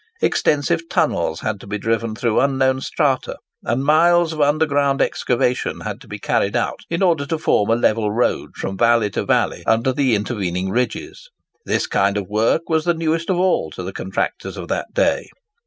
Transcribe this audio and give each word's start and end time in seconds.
Extensive 0.19 0.89
tunnels 0.89 1.41
had 1.41 1.59
to 1.59 1.67
be 1.67 1.77
driven 1.77 2.15
through 2.15 2.39
unknown 2.39 2.81
strata, 2.81 3.37
and 3.63 3.85
miles 3.85 4.33
of 4.33 4.41
underground 4.41 4.99
excavation 4.99 5.81
had 5.81 6.01
to 6.01 6.07
be 6.07 6.17
carried 6.17 6.55
out 6.55 6.79
in 6.89 7.03
order 7.03 7.23
to 7.27 7.37
form 7.37 7.69
a 7.69 7.75
level 7.75 8.09
road 8.11 8.55
from 8.55 8.75
valley 8.79 9.11
to 9.11 9.23
valley, 9.23 9.61
under 9.67 9.93
the 9.93 10.15
intervening 10.15 10.71
ridges. 10.71 11.29
This 11.67 11.85
kind 11.85 12.17
of 12.17 12.25
work 12.27 12.67
was 12.67 12.83
the 12.85 12.95
newest 12.95 13.29
of 13.29 13.37
all 13.37 13.69
to 13.75 13.83
the 13.83 13.93
contractors 13.93 14.57
of 14.57 14.69
that 14.69 14.87
day. 14.95 15.29